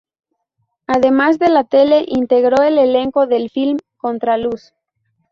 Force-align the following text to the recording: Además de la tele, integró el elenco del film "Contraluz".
Además 0.87 1.37
de 1.37 1.49
la 1.49 1.63
tele, 1.63 2.05
integró 2.07 2.63
el 2.63 2.79
elenco 2.79 3.27
del 3.27 3.51
film 3.51 3.77
"Contraluz". 3.97 4.73